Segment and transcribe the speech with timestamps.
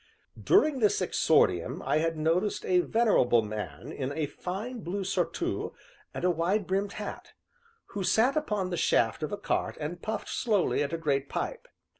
[0.43, 5.73] During this exordium I had noticed a venerable man in a fine blue surtout
[6.11, 7.33] and a wide brimmed hat,
[7.89, 11.67] who sat upon the shaft of a cart and puffed slowly at a great pipe.